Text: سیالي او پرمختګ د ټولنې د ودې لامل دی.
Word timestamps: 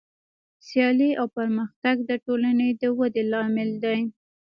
سیالي 0.67 1.11
او 1.19 1.27
پرمختګ 1.37 1.95
د 2.09 2.11
ټولنې 2.25 2.69
د 2.81 2.83
ودې 2.97 3.23
لامل 3.31 3.69
دی. 3.83 3.99